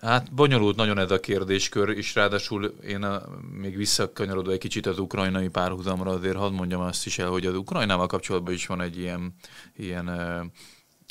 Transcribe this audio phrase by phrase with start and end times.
[0.00, 4.98] Hát bonyolult nagyon ez a kérdéskör, és ráadásul én a, még visszakanyarodva egy kicsit az
[4.98, 8.98] ukrajnai párhuzamra, azért hadd mondjam azt is el, hogy az Ukrajnával kapcsolatban is van egy
[8.98, 9.34] ilyen,
[9.76, 10.42] ilyen ö,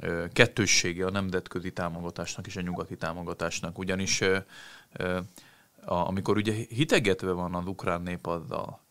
[0.00, 4.38] ö, kettőssége a nemzetközi támogatásnak és a nyugati támogatásnak, ugyanis ö,
[4.92, 5.18] ö,
[5.84, 8.85] a, amikor ugye hitegetve van az ukrán nép azzal,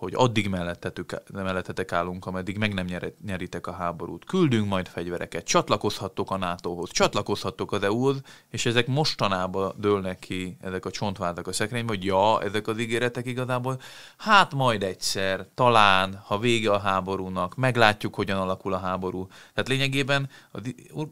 [0.00, 2.86] hogy addig mellettetük, mellettetek állunk, ameddig meg nem
[3.26, 4.24] nyeritek a háborút.
[4.24, 10.84] Küldünk majd fegyvereket, csatlakozhattok a NATO-hoz, csatlakozhattok az EU-hoz, és ezek mostanában dőlnek ki, ezek
[10.84, 13.80] a csontvádak a szekrénybe, hogy ja, ezek az ígéretek igazából,
[14.16, 19.26] hát majd egyszer, talán, ha vége a háborúnak, meglátjuk, hogyan alakul a háború.
[19.26, 20.60] Tehát lényegében az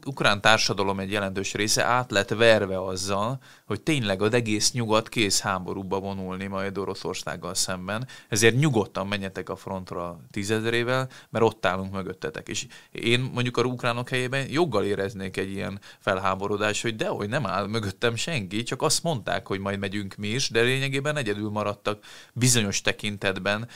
[0.05, 5.41] ukrán társadalom egy jelentős része át lett verve azzal, hogy tényleg az egész nyugat kész
[5.41, 11.93] háborúba vonulni majd Oroszországgal szemben, ezért nyugodt nyugodtan menjetek a frontra tízezerével, mert ott állunk
[11.93, 12.47] mögöttetek.
[12.47, 17.67] És én mondjuk a ukránok helyében joggal éreznék egy ilyen felháborodás, hogy dehogy nem áll
[17.67, 22.81] mögöttem senki, csak azt mondták, hogy majd megyünk mi is, de lényegében egyedül maradtak bizonyos
[22.81, 23.67] tekintetben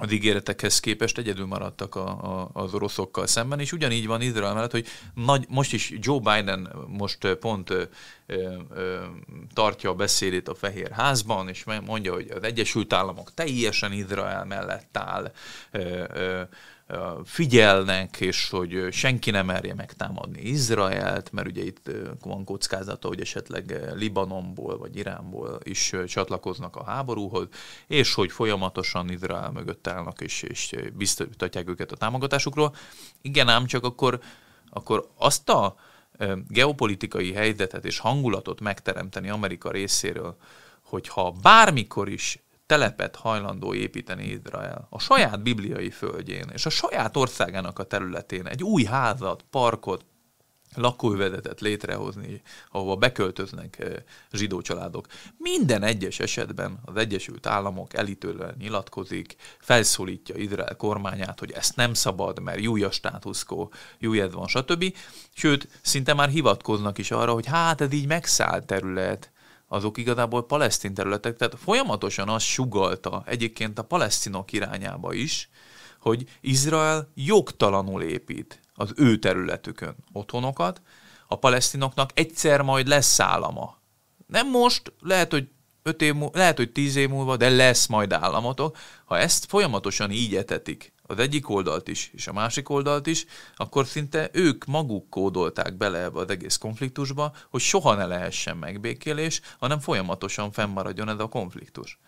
[0.00, 4.70] az ígéretekhez képest egyedül maradtak a, a, az oroszokkal szemben, és ugyanígy van Izrael mellett,
[4.70, 7.82] hogy nagy, most is Joe Biden most pont ö,
[8.26, 9.04] ö,
[9.54, 14.96] tartja a beszédét a Fehér Házban, és mondja, hogy az Egyesült Államok teljesen Izrael mellett
[14.96, 15.32] áll,
[15.70, 16.42] ö, ö,
[17.24, 21.90] figyelnek, és hogy senki nem merje megtámadni Izraelt, mert ugye itt
[22.22, 27.48] van kockázata, hogy esetleg Libanonból vagy Iránból is csatlakoznak a háborúhoz,
[27.86, 32.74] és hogy folyamatosan Izrael mögött állnak, és, és biztosítják őket a támogatásukról.
[33.22, 34.20] Igen, ám csak akkor,
[34.70, 35.76] akkor azt a
[36.48, 40.36] geopolitikai helyzetet és hangulatot megteremteni Amerika részéről,
[40.82, 42.38] hogyha bármikor is
[42.70, 48.62] telepet hajlandó építeni Izrael a saját bibliai földjén és a saját országának a területén egy
[48.62, 50.04] új házat, parkot,
[50.74, 53.92] lakóvezetet létrehozni, ahova beköltöznek eh,
[54.32, 55.06] zsidó családok.
[55.36, 62.40] Minden egyes esetben az Egyesült Államok elítően nyilatkozik, felszólítja Izrael kormányát, hogy ezt nem szabad,
[62.42, 64.96] mert jó a státuszkó, jó van, stb.
[65.34, 69.30] Sőt, szinte már hivatkoznak is arra, hogy hát ez így megszállt terület,
[69.72, 75.48] azok igazából palesztin területek, tehát folyamatosan az sugalta egyébként a palesztinok irányába is,
[76.00, 80.82] hogy Izrael jogtalanul épít az ő területükön otthonokat,
[81.26, 83.78] a palesztinoknak egyszer majd lesz állama.
[84.26, 85.48] Nem most, lehet, hogy
[85.82, 88.76] öt év múlva, lehet, hogy tíz év múlva, de lesz majd államotok.
[89.04, 93.24] Ha ezt folyamatosan így etetik, az egyik oldalt is, és a másik oldalt is,
[93.56, 99.40] akkor szinte ők maguk kódolták bele ebbe az egész konfliktusba, hogy soha ne lehessen megbékélés,
[99.58, 101.98] hanem folyamatosan fennmaradjon ez a konfliktus.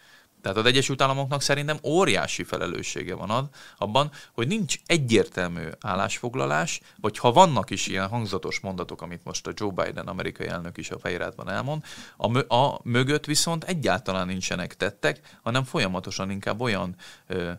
[0.42, 3.44] Tehát az Egyesült Államoknak szerintem óriási felelőssége van az,
[3.78, 9.52] abban, hogy nincs egyértelmű állásfoglalás, vagy ha vannak is ilyen hangzatos mondatok, amit most a
[9.54, 11.84] Joe Biden amerikai elnök is a fejrádban elmond,
[12.16, 16.94] a, mö- a mögött viszont egyáltalán nincsenek tettek, hanem folyamatosan inkább olyan
[17.26, 17.50] ö,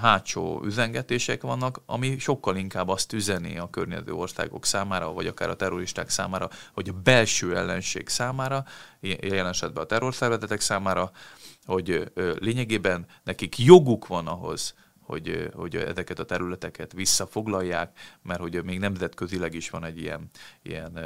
[0.00, 5.56] hátsó üzengetések vannak, ami sokkal inkább azt üzeni a környező országok számára, vagy akár a
[5.56, 8.64] terroristák számára, vagy a belső ellenség számára,
[9.00, 11.10] jelen esetben a terrorszervezetek számára,
[11.66, 18.78] hogy lényegében nekik joguk van ahhoz, hogy, hogy ezeket a területeket visszafoglalják, mert hogy még
[18.78, 20.30] nemzetközileg is van egy ilyen,
[20.62, 20.98] ilyen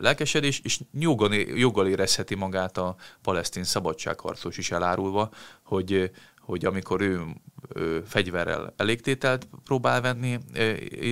[0.00, 5.30] lelkesedés, és joggal, joggal érezheti magát a palesztin szabadságharcos is elárulva,
[5.62, 6.10] hogy,
[6.46, 7.22] hogy amikor ő,
[8.06, 10.38] fegyverrel elégtételt próbál venni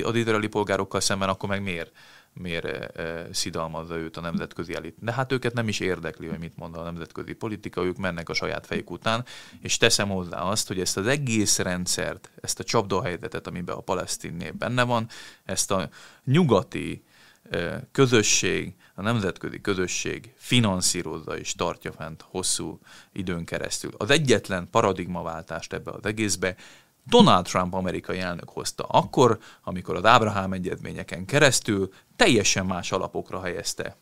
[0.02, 1.92] az izraeli polgárokkal szemben, akkor meg miért
[2.32, 4.96] miért e, szidalmazza őt a nemzetközi elit.
[5.00, 8.34] De hát őket nem is érdekli, hogy mit mond a nemzetközi politika, ők mennek a
[8.34, 9.24] saját fejük után,
[9.60, 14.34] és teszem hozzá azt, hogy ezt az egész rendszert, ezt a csapdahelyzetet, amiben a palesztin
[14.34, 15.08] nép benne van,
[15.44, 15.88] ezt a
[16.24, 17.04] nyugati
[17.92, 22.78] közösség, a nemzetközi közösség finanszírozza és tartja fent hosszú
[23.12, 23.90] időn keresztül.
[23.96, 26.56] Az egyetlen paradigmaváltást ebbe az egészbe
[27.06, 33.96] Donald Trump amerikai elnök hozta akkor, amikor az Ábrahám egyezményeken keresztül teljesen más alapokra helyezte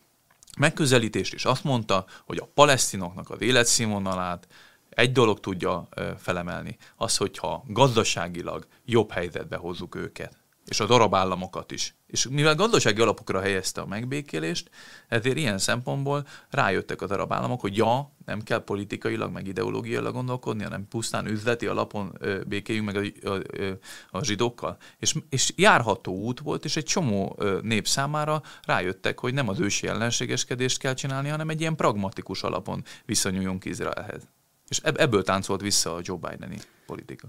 [0.57, 4.47] megközelítést, és azt mondta, hogy a palesztinoknak az életszínvonalát
[4.89, 5.87] egy dolog tudja
[6.17, 11.95] felemelni, az, hogyha gazdaságilag jobb helyzetbe hozzuk őket és az arab államokat is.
[12.07, 14.69] És mivel gazdasági alapokra helyezte a megbékélést,
[15.07, 20.63] ezért ilyen szempontból rájöttek az arab államok, hogy ja, nem kell politikailag, meg ideológiailag gondolkodni,
[20.63, 23.77] hanem pusztán üzleti alapon ö, békéljünk meg a, a, a,
[24.17, 24.77] a zsidókkal.
[24.99, 29.59] És, és járható út volt, és egy csomó ö, nép számára rájöttek, hogy nem az
[29.59, 34.27] ősi ellenségeskedést kell csinálni, hanem egy ilyen pragmatikus alapon viszonyuljunk Izraelhez.
[34.67, 37.27] És ebből táncolt vissza a Joe Bideni politika.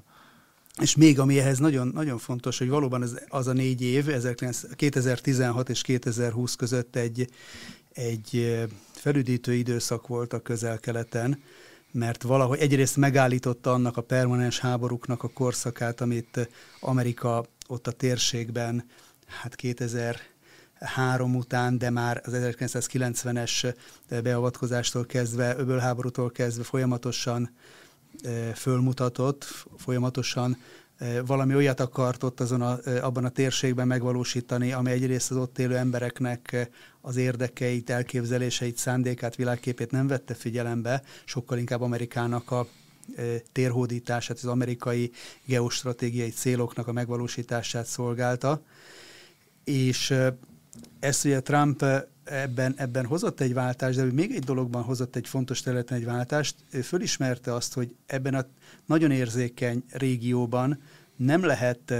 [0.80, 4.10] És még ami ehhez nagyon, nagyon fontos, hogy valóban az, az a négy év,
[4.76, 7.28] 2016 és 2020 között egy,
[7.92, 8.62] egy
[8.92, 11.42] felüdítő időszak volt a közel-keleten,
[11.90, 16.48] mert valahogy egyrészt megállította annak a permanens háborúknak a korszakát, amit
[16.80, 18.84] Amerika ott a térségben,
[19.26, 23.74] hát 2003 után, de már az 1990-es
[24.22, 27.50] beavatkozástól kezdve, öbölháborútól kezdve folyamatosan
[28.54, 29.44] fölmutatott,
[29.76, 30.56] folyamatosan
[31.26, 35.76] valami olyat akart ott azon a, abban a térségben megvalósítani, ami egyrészt az ott élő
[35.76, 36.70] embereknek
[37.00, 42.66] az érdekeit, elképzeléseit, szándékát, világképét nem vette figyelembe, sokkal inkább Amerikának a
[43.52, 45.10] térhódítását, az amerikai
[45.44, 48.62] geostratégiai céloknak a megvalósítását szolgálta.
[49.64, 50.14] És
[50.98, 51.84] ezt ugye Trump
[52.24, 56.56] ebben, ebben hozott egy váltást, de még egy dologban hozott egy fontos területen egy váltást.
[56.70, 58.46] Ő fölismerte azt, hogy ebben a
[58.86, 60.80] nagyon érzékeny régióban
[61.16, 61.94] nem lehet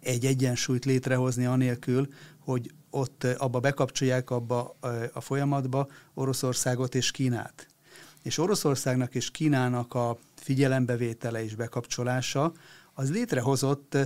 [0.00, 2.08] egy egyensúlyt létrehozni anélkül,
[2.38, 4.76] hogy ott abba bekapcsolják abba
[5.12, 7.66] a folyamatba Oroszországot és Kínát.
[8.22, 12.52] És Oroszországnak és Kínának a figyelembevétele és bekapcsolása
[12.94, 13.96] az létrehozott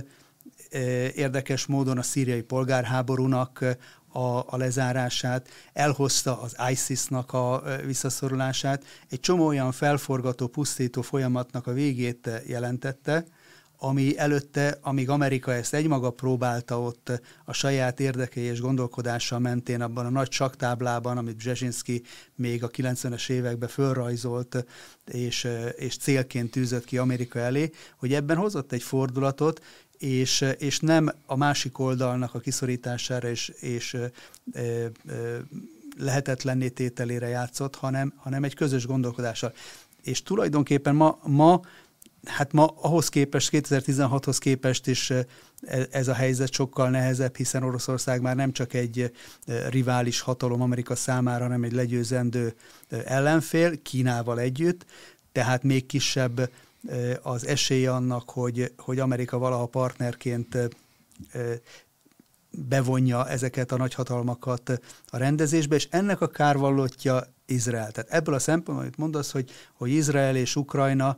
[1.15, 3.65] érdekes módon a szíriai polgárháborúnak
[4.11, 11.73] a, a lezárását, elhozta az ISIS-nak a visszaszorulását, egy csomó olyan felforgató, pusztító folyamatnak a
[11.73, 13.25] végét jelentette,
[13.81, 20.05] ami előtte, amíg Amerika ezt egymaga próbálta ott a saját érdekei és gondolkodása mentén abban
[20.05, 22.01] a nagy saktáblában, amit Brzezinski
[22.35, 24.65] még a 90-es években fölrajzolt
[25.05, 29.63] és, és célként tűzött ki Amerika elé, hogy ebben hozott egy fordulatot,
[29.99, 34.11] és, és nem a másik oldalnak a kiszorítására és, és e,
[34.53, 34.91] e,
[35.97, 39.53] lehetetlenné tételére játszott, hanem, hanem egy közös gondolkodással.
[40.01, 41.61] És tulajdonképpen ma, ma
[42.25, 45.13] hát ma ahhoz képest, 2016-hoz képest is
[45.91, 49.11] ez a helyzet sokkal nehezebb, hiszen Oroszország már nem csak egy
[49.69, 52.53] rivális hatalom Amerika számára, hanem egy legyőzendő
[53.05, 54.85] ellenfél Kínával együtt,
[55.31, 56.49] tehát még kisebb
[57.21, 60.57] az esély annak, hogy, hogy Amerika valaha partnerként
[62.51, 64.79] bevonja ezeket a nagyhatalmakat
[65.09, 67.91] a rendezésbe, és ennek a kárvallottja Izrael.
[67.91, 71.17] Tehát ebből a szempontból, amit mondasz, hogy, hogy Izrael és Ukrajna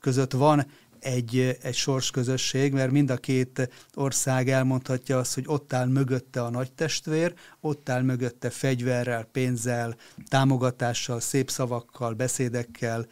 [0.00, 0.66] között van
[0.98, 6.50] egy, egy sorsközösség, mert mind a két ország elmondhatja azt, hogy ott áll mögötte a
[6.50, 9.96] nagy testvér, ott áll mögötte fegyverrel, pénzzel,
[10.28, 13.06] támogatással, szép szavakkal, beszédekkel,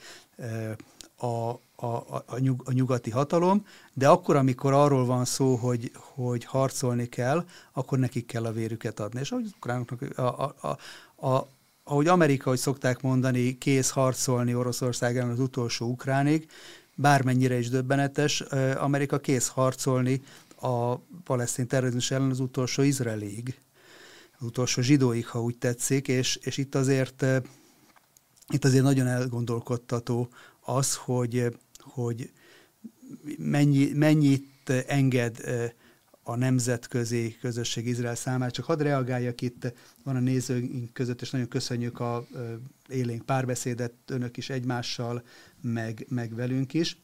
[1.17, 6.45] a, a, a, nyug, a nyugati hatalom, de akkor, amikor arról van szó, hogy, hogy
[6.45, 9.21] harcolni kell, akkor nekik kell a vérüket adni.
[9.21, 10.79] És ahogy az ukránoknak, a, a,
[11.27, 11.49] a,
[11.85, 16.49] ahogy Amerika, hogy szokták mondani, kész harcolni Oroszország ellen az utolsó ukránig,
[16.95, 18.41] bármennyire is döbbenetes,
[18.77, 20.23] Amerika kész harcolni
[20.61, 23.59] a palesztin terrorizmus ellen az utolsó izraelig,
[24.39, 27.25] az utolsó zsidóig, ha úgy tetszik, és, és itt azért
[28.50, 30.29] itt azért nagyon elgondolkodtató
[30.61, 32.31] az, hogy, hogy
[33.38, 35.37] mennyi, mennyit enged
[36.23, 38.50] a nemzetközi közösség Izrael számára.
[38.50, 39.73] Csak hadd reagáljak itt,
[40.05, 42.26] van a nézőink között, és nagyon köszönjük a
[42.88, 45.23] élénk párbeszédet önök is egymással,
[45.61, 46.99] meg, meg velünk is.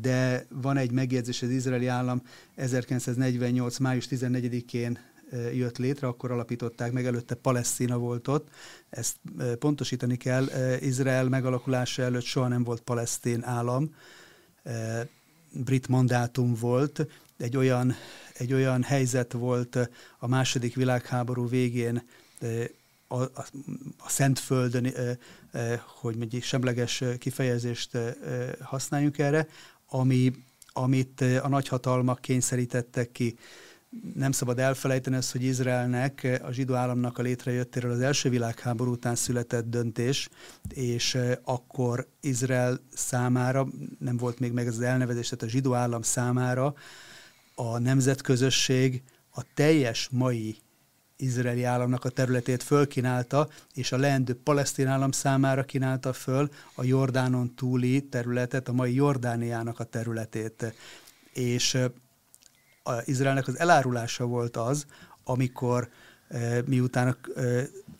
[0.00, 2.22] De van egy megjegyzés, az izraeli állam
[2.54, 3.78] 1948.
[3.78, 4.98] május 14-én
[5.54, 8.48] jött létre, akkor alapították meg, előtte Palesztina volt ott.
[8.90, 9.16] Ezt
[9.58, 10.46] pontosítani kell,
[10.80, 13.94] Izrael megalakulása előtt soha nem volt palesztin állam,
[15.52, 17.94] brit mandátum volt, egy olyan,
[18.32, 19.78] egy olyan helyzet volt
[20.18, 22.02] a második világháború végén
[23.08, 23.46] a, a,
[23.98, 24.92] a Szentföldön,
[26.00, 27.98] hogy mondjuk semleges kifejezést
[28.60, 29.48] használjunk erre,
[29.88, 30.32] ami,
[30.72, 33.38] amit a nagyhatalmak kényszerítettek ki
[34.14, 39.14] nem szabad elfelejteni azt, hogy Izraelnek, a zsidó államnak a létrejöttéről az első világháború után
[39.14, 40.28] született döntés,
[40.68, 43.68] és akkor Izrael számára,
[43.98, 46.74] nem volt még meg ez az elnevezés, tehát a zsidó állam számára
[47.54, 50.56] a nemzetközösség a teljes mai
[51.16, 57.54] izraeli államnak a területét fölkínálta, és a leendő palesztin állam számára kínálta föl a Jordánon
[57.54, 60.74] túli területet, a mai Jordániának a területét.
[61.32, 61.78] És
[62.88, 64.86] a Izraelnek az elárulása volt az,
[65.24, 65.88] amikor
[66.64, 67.16] miután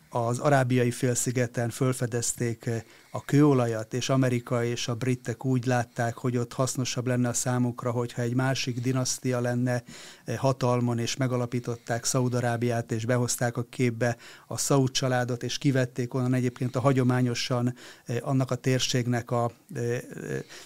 [0.09, 2.69] az arábiai félszigeten fölfedezték
[3.11, 7.91] a kőolajat, és Amerika és a britek úgy látták, hogy ott hasznosabb lenne a számukra,
[7.91, 9.83] hogyha egy másik dinasztia lenne
[10.25, 16.33] eh, hatalmon, és megalapították Szaudarábiát, és behozták a képbe a Szaud családot, és kivették onnan
[16.33, 17.75] egyébként a hagyományosan
[18.05, 19.99] eh, annak a térségnek a eh,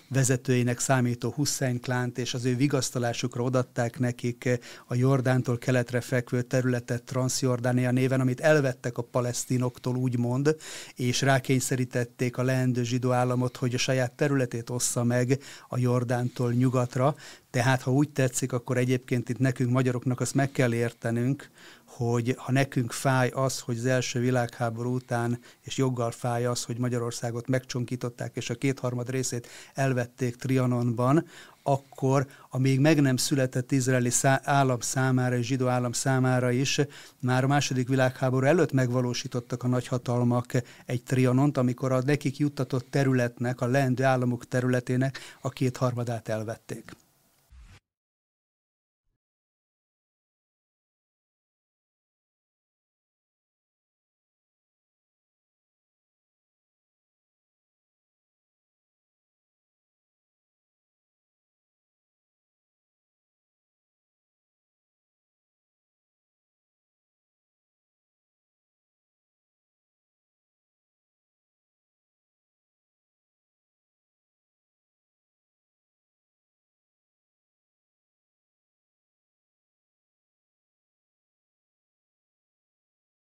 [0.07, 7.03] vezetőinek számító Hussein klánt, és az ő vigasztalásukra odatták nekik a Jordántól keletre fekvő területet
[7.03, 10.55] Transjordánia néven, amit elvettek a palesztinoktól, úgymond,
[10.95, 17.15] és rákényszerítették a leendő zsidó államot, hogy a saját területét ossza meg a Jordántól nyugatra.
[17.49, 21.49] Tehát, ha úgy tetszik, akkor egyébként itt nekünk magyaroknak azt meg kell értenünk,
[21.85, 26.77] hogy ha nekünk fáj az, hogy az első világháború után, és joggal fáj az, hogy
[26.77, 31.25] Magyarországot megcsonkították, és a kétharmad részét elvették Trianonban,
[31.63, 36.79] akkor a még meg nem született izraeli szá- állam számára és zsidó állam számára is
[37.19, 40.51] már a második világháború előtt megvalósítottak a nagyhatalmak
[40.85, 46.91] egy trianont, amikor a nekik juttatott területnek, a leendő államok területének a kétharmadát elvették.